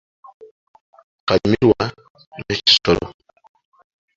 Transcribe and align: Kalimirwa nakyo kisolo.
Kalimirwa 1.27 1.85
nakyo 2.35 2.53
kisolo. 2.67 3.05